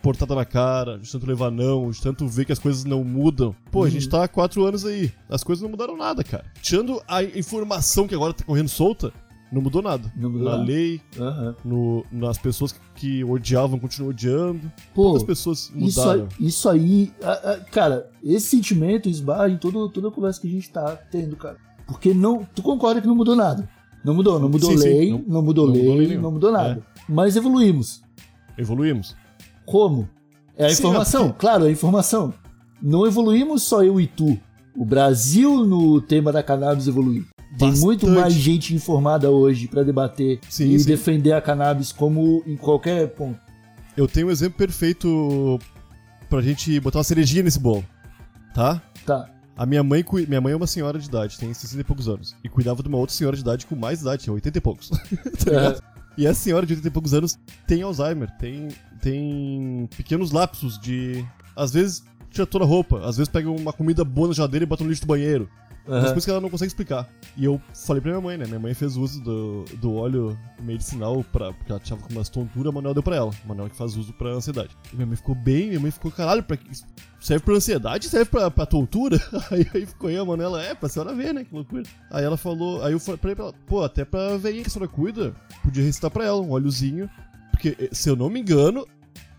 [0.00, 3.54] portada na cara, de tanto levar não, de tanto ver que as coisas não mudam.
[3.70, 5.12] Pô, a gente tá há quatro anos aí.
[5.28, 6.44] As coisas não mudaram nada, cara.
[6.60, 9.12] Tirando a informação que agora tá correndo solta,
[9.52, 10.10] não mudou nada.
[10.16, 10.64] Não mudou Na nada.
[10.64, 11.00] lei,
[11.64, 14.72] no, nas pessoas que, odiavam, continuam odiando.
[14.94, 16.28] Pô, Quantas pessoas isso aí, mudaram?
[16.40, 20.50] isso aí a- a- cara, esse sentimento esbarra em todo, toda a conversa que a
[20.50, 21.56] gente tá tendo, cara.
[21.86, 23.68] Porque não, tu concorda que não mudou nada.
[24.04, 26.32] Não mudou, não mudou Sim, sim, lei, não- não, mudou não lei, mudou lei não
[26.32, 26.82] mudou nada.
[27.08, 28.02] Mas evoluímos.
[28.58, 29.14] Evoluímos.
[29.66, 30.08] Como?
[30.56, 32.32] É a Sim, informação, é claro, é a informação.
[32.80, 34.38] Não evoluímos só eu e tu.
[34.76, 37.24] O Brasil no tema da cannabis evoluiu.
[37.58, 40.86] Tem muito mais gente informada hoje pra debater Sim, e sim.
[40.86, 43.38] defender a cannabis como em qualquer ponto.
[43.96, 45.58] Eu tenho um exemplo perfeito
[46.30, 47.84] pra gente botar uma cerejinha nesse bolo.
[48.54, 48.80] Tá?
[49.04, 49.28] Tá.
[49.56, 52.34] A minha mãe, minha mãe é uma senhora de idade, tem 60 e poucos anos.
[52.42, 54.88] E cuidava de uma outra senhora de idade com mais idade, tinha 80 e poucos.
[55.44, 55.82] tá ligado?
[56.16, 58.68] E essa senhora de 80 e poucos anos tem Alzheimer, tem,
[59.00, 61.24] tem pequenos lapsos de.
[61.54, 64.66] Às vezes tira toda a roupa, às vezes pega uma comida boa na geladeira e
[64.66, 65.48] bota no lixo do banheiro.
[65.88, 66.02] Aham.
[66.04, 67.08] coisas que ela não consegue explicar.
[67.36, 68.46] E eu falei pra minha mãe, né?
[68.46, 72.70] Minha mãe fez uso do, do óleo medicinal pra, porque ela tava com umas tonturas,
[72.70, 73.30] a Manuel deu pra ela.
[73.44, 74.76] A Manuel que faz uso pra ansiedade.
[74.92, 76.56] E minha mãe ficou bem, minha mãe ficou, caralho, pra,
[77.20, 78.08] serve pra ansiedade?
[78.08, 79.20] Serve pra, pra tontura?
[79.50, 81.44] Aí, aí ficou eu, a Manuela, é, pra senhora ver, né?
[81.44, 81.82] Que loucura.
[82.10, 84.90] Aí ela falou, aí eu falei pra ela, pô, até pra veinha que a senhora
[84.90, 87.10] cuida, podia recitar pra ela um óleozinho.
[87.50, 88.86] Porque, eh, se eu não me engano,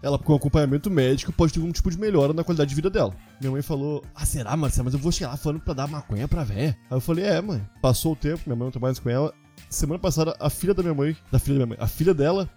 [0.04, 3.16] ela com acompanhamento médico pode ter algum tipo de melhora na qualidade de vida dela.
[3.40, 4.84] Minha mãe falou: Ah, será, Marcelo?
[4.86, 6.78] Mas eu vou chegar lá falando pra dar maconha pra véia.
[6.92, 7.66] Aí eu falei: É, mãe.
[7.82, 9.34] Passou o tempo, minha mãe não trabalha mais com ela.
[9.70, 12.50] Semana passada, a filha da minha mãe, da filha da minha mãe, a filha dela,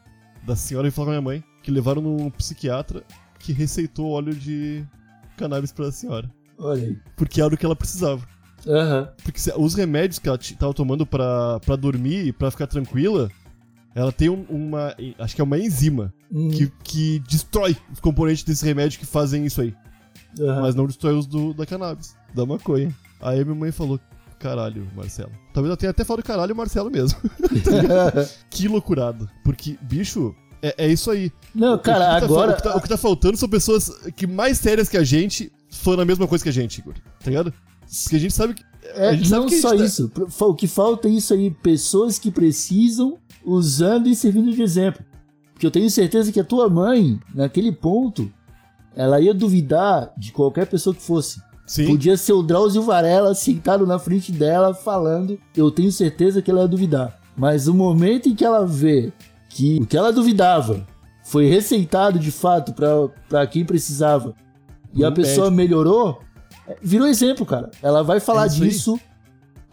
[0.45, 3.05] da senhora, veio falar com a minha mãe que levaram num psiquiatra
[3.39, 4.85] que receitou óleo de
[5.37, 6.29] cannabis pra senhora.
[6.59, 6.99] Olha aí.
[7.15, 8.27] Porque era o que ela precisava.
[8.67, 9.09] Aham.
[9.23, 13.31] Porque os remédios que ela tava tomando pra, pra dormir e pra ficar tranquila,
[13.97, 14.95] ela tem um- uma.
[15.19, 16.51] Acho que é uma enzima Hum.
[16.51, 19.75] que, que destrói os componentes desse remédio que fazem isso aí.
[20.39, 20.61] Aham.
[20.61, 22.95] mas não destrói o uso do, da cannabis, da maconha.
[23.23, 23.99] Aí minha mãe falou,
[24.39, 25.33] caralho, Marcelo.
[25.55, 27.19] Talvez eu tenha até falado caralho Marcelo mesmo.
[28.51, 29.29] que loucurado.
[29.43, 31.33] Porque, bicho, é, é isso aí.
[31.55, 32.53] Não, cara, o que tá, agora.
[32.53, 35.51] O que, tá, o que tá faltando são pessoas que mais sérias que a gente
[35.71, 36.95] falando a mesma coisa que a gente, Igor.
[36.95, 37.53] Tá ligado?
[38.03, 38.63] Porque a gente sabe que.
[38.95, 40.13] É, gente sabe não que a gente só tá- isso.
[40.41, 41.51] O que falta é isso aí.
[41.51, 45.05] Pessoas que precisam usando e servindo de exemplo.
[45.53, 48.31] Porque eu tenho certeza que a tua mãe, naquele ponto,
[48.95, 51.41] ela ia duvidar de qualquer pessoa que fosse.
[51.67, 51.87] Sim.
[51.87, 55.39] Podia ser o Drauzio Varela sentado na frente dela falando.
[55.57, 57.19] Eu tenho certeza que ela ia duvidar.
[57.37, 59.13] Mas o momento em que ela vê
[59.49, 60.87] que o que ela duvidava
[61.25, 62.75] foi receitado de fato
[63.29, 64.35] pra quem precisava
[64.95, 66.21] e a Um pessoa melhorou,
[66.67, 67.71] é, virou exemplo, cara.
[67.83, 69.01] Ela vai falar É isso aí.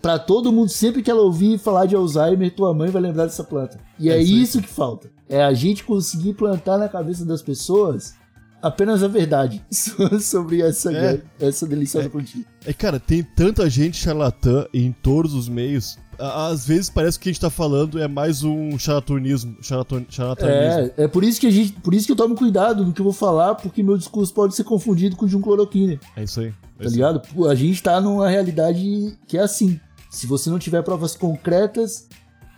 [0.04, 0.70] Pra todo mundo.
[0.70, 3.80] Sempre que ela ouvir falar de Alzheimer, tua mãe vai lembrar dessa planta.
[3.98, 5.10] E é, É isso que falta.
[5.28, 8.14] É a gente conseguir plantar na cabeça das pessoas
[8.62, 9.62] apenas a verdade
[10.22, 11.22] sobre essa, É.
[11.40, 12.10] essa deliciosa É.
[12.10, 12.46] plantinha.
[12.66, 15.98] É, cara, tem tanta gente charlatã em todos os meios.
[16.20, 19.58] Às vezes parece que o que a gente tá falando é mais um charlatanismo.
[19.62, 20.92] Charlatan, charlatanismo.
[20.98, 23.02] É, é por isso que a gente, por isso que eu tomo cuidado no que
[23.02, 26.24] eu vou falar, porque meu discurso pode ser confundido com o de um cloroquina, É,
[26.24, 26.48] isso aí.
[26.48, 27.22] É tá isso ligado?
[27.50, 29.80] A gente tá numa realidade que é assim.
[30.14, 32.08] Se você não tiver provas concretas,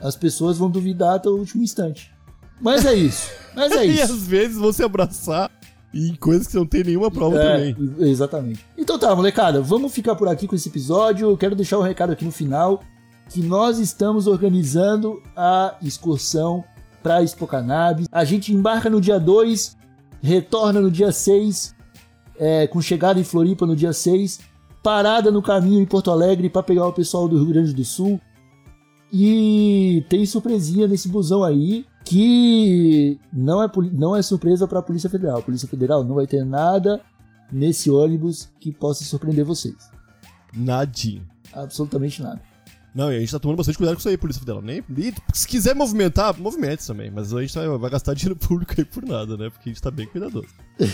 [0.02, 2.12] as pessoas vão duvidar até o último instante.
[2.60, 3.32] Mas é isso.
[3.56, 4.12] Mas é E isso.
[4.14, 5.50] às vezes se abraçar
[5.94, 7.96] em coisas que não tem nenhuma prova É, também.
[8.10, 8.66] exatamente.
[8.78, 11.30] Então tá, molecada, vamos ficar por aqui com esse episódio.
[11.30, 12.82] Eu quero deixar um recado aqui no final
[13.30, 16.62] que nós estamos organizando a excursão
[17.02, 18.08] para Expo Cannabis.
[18.12, 19.78] A gente embarca no dia 2,
[20.22, 21.74] retorna no dia 6,
[22.38, 24.40] é, com chegada em Floripa no dia 6,
[24.86, 28.22] parada no caminho em Porto Alegre para pegar o pessoal do Rio Grande do Sul.
[29.12, 35.10] E tem surpresinha nesse busão aí que não é, não é surpresa para a Polícia
[35.10, 35.40] Federal.
[35.40, 37.02] A Polícia Federal não vai ter nada
[37.52, 39.90] nesse ônibus que possa surpreender vocês.
[40.56, 41.26] Nadinho.
[41.52, 42.40] Absolutamente nada.
[42.94, 44.62] Não, e a gente tá tomando bastante cuidado com isso aí, Polícia Federal.
[44.62, 47.10] Nem, e se quiser movimentar, movimente também.
[47.10, 49.50] Mas a gente vai, vai gastar dinheiro público aí por nada, né?
[49.50, 50.48] Porque a gente tá bem cuidadoso.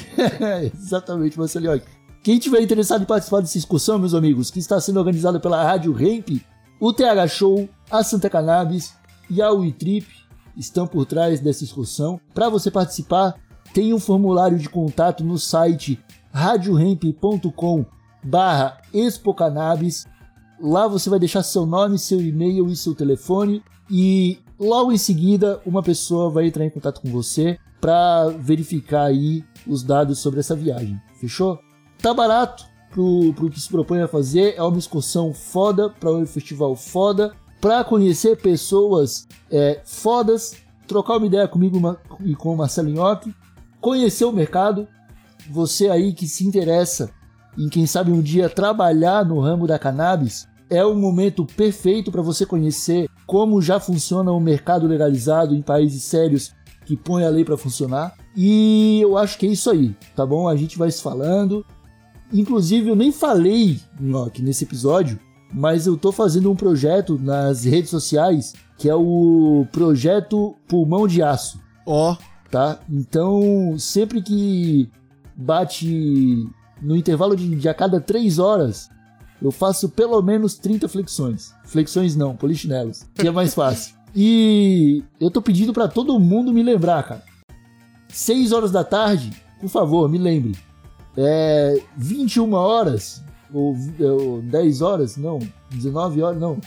[0.73, 1.80] Exatamente, Marcelo.
[2.23, 5.91] Quem tiver interessado em participar dessa excursão, meus amigos, que está sendo organizada pela Rádio
[5.91, 6.29] Ramp,
[6.79, 8.93] o TH Show, a Santa Cannabis
[9.27, 10.07] e a WeTrip
[10.55, 12.21] estão por trás dessa excursão.
[12.31, 13.34] Para você participar,
[13.73, 15.99] tem um formulário de contato no site
[16.31, 17.86] radioramp.com
[18.23, 20.05] barra expocannabis.
[20.62, 25.60] Lá você vai deixar seu nome, seu e-mail e seu telefone e logo em seguida
[25.65, 30.55] uma pessoa vai entrar em contato com você para verificar aí os dados sobre essa
[30.55, 31.01] viagem.
[31.19, 31.60] Fechou?
[32.01, 36.25] Tá barato pro, pro que se propõe a fazer, é uma excursão foda para um
[36.25, 40.55] festival foda, para conhecer pessoas é, fodas,
[40.87, 41.79] trocar uma ideia comigo
[42.21, 43.33] e com o Marcelo Nhoque,
[43.79, 44.87] conhecer o mercado,
[45.49, 47.11] você aí que se interessa
[47.55, 52.21] em quem sabe um dia trabalhar no ramo da cannabis, é o momento perfeito para
[52.21, 56.53] você conhecer como já funciona o mercado legalizado em países sérios
[56.85, 58.15] que põe a lei para funcionar.
[58.35, 60.47] E eu acho que é isso aí, tá bom?
[60.47, 61.65] A gente vai se falando.
[62.32, 65.20] Inclusive, eu nem falei Nhoque, nesse episódio,
[65.54, 71.22] mas eu tô fazendo um projeto nas redes sociais que é o projeto Pulmão de
[71.22, 72.15] Aço Ó,
[72.50, 72.80] tá?
[72.89, 74.89] Então, sempre que
[75.36, 76.48] bate
[76.82, 78.89] no intervalo de, de a cada 3 horas,
[79.41, 81.54] eu faço pelo menos 30 flexões.
[81.65, 84.00] Flexões não, polichinelos, que é mais fácil.
[84.13, 87.24] E eu tô pedindo pra todo mundo me lembrar, cara.
[88.10, 90.52] 6 horas da tarde, por favor, me lembre.
[91.17, 95.39] É 21 horas ou, vi- ou 10 horas, não,
[95.71, 96.58] 19 horas, não.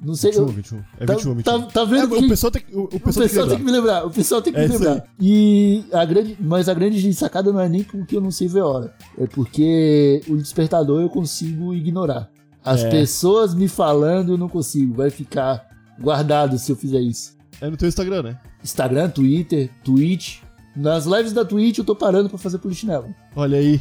[0.00, 0.78] Não sei, 21, eu- 21.
[1.00, 1.42] É tá, 21, 21.
[1.60, 3.32] tá, tá vendo É, que o pessoal tem, que- o, o o pessoal pessoal, tem
[3.42, 4.06] que tem que me lembrar.
[4.06, 5.04] O pessoal tem que É me lembrar.
[5.18, 8.60] E a grande, mas a grande sacada não é nem porque eu não sei ver
[8.60, 8.94] a hora.
[9.18, 12.28] É porque o despertador eu consigo ignorar.
[12.62, 12.90] As É.
[12.90, 14.94] pessoas me falando eu não consigo.
[14.94, 15.66] Vai ficar
[15.98, 17.34] guardado se eu fizer isso.
[17.60, 18.38] É no teu Instagram, né?
[18.62, 20.40] Instagram, Twitter, Twitch.
[20.76, 23.14] Nas lives da Twitch eu tô parando pra fazer polichinelo.
[23.36, 23.80] Olha aí.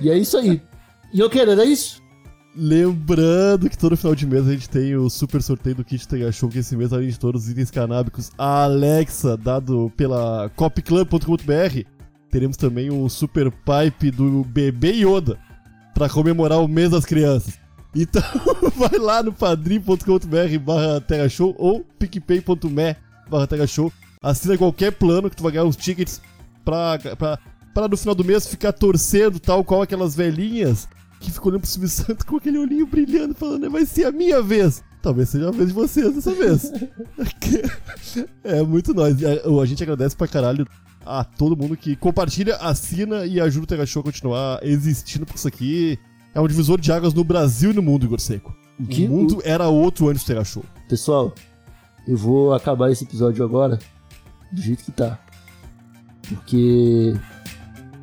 [0.00, 0.62] E é isso aí.
[1.12, 2.02] E eu quero, era isso?
[2.54, 6.50] Lembrando que todo final de mês a gente tem o super sorteio do kit Show,
[6.50, 11.88] que esse mês, além de todos os itens canábicos, a Alexa, dado pela copclub.com.br,
[12.30, 15.38] teremos também o super pipe do bebê Yoda,
[15.94, 17.58] pra comemorar o mês das crianças.
[17.94, 18.22] Então,
[18.76, 22.96] vai lá no padrim.com.br barra Show ou picpay.me
[23.30, 23.90] barra Show,
[24.22, 26.20] Assina qualquer plano que tu vai ganhar os tickets
[26.64, 27.38] pra, pra,
[27.74, 31.70] pra no final do mês ficar torcendo, tal qual aquelas velhinhas que ficam olhando pro
[31.70, 34.82] Silvio Santos com aquele olhinho brilhando, falando, é, vai ser a minha vez.
[35.00, 36.72] Talvez seja a vez de vocês dessa vez.
[38.44, 39.20] é muito nós.
[39.20, 40.66] É, a gente agradece pra caralho
[41.04, 45.38] a todo mundo que compartilha, assina e ajuda o Tega Show a continuar existindo, porque
[45.38, 45.98] isso aqui
[46.32, 48.54] é um divisor de águas no Brasil e no mundo, Igor Seco.
[48.88, 49.06] Que...
[49.06, 50.64] O mundo era outro antes do Tega Show.
[50.88, 51.34] Pessoal,
[52.06, 53.78] eu vou acabar esse episódio agora
[54.52, 55.18] do jeito que tá.
[56.28, 57.14] Porque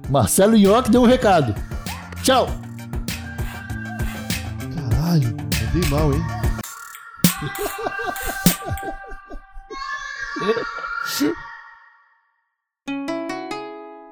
[0.09, 1.55] Marcelo Nhoque deu um recado.
[2.23, 2.47] Tchau!
[4.75, 6.21] Caralho, mandei mal, hein?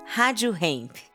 [0.05, 1.06] Rádio Hemp.